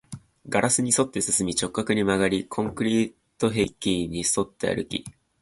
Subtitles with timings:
[0.49, 3.67] ガラスに沿って進み、直角に曲がり、コンクリート壁
[4.07, 5.05] に沿って歩き